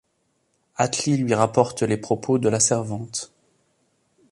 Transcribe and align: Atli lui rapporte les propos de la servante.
Atli 0.77 1.15
lui 1.15 1.35
rapporte 1.35 1.83
les 1.83 1.95
propos 1.95 2.39
de 2.39 2.49
la 2.49 2.59
servante. 2.59 3.31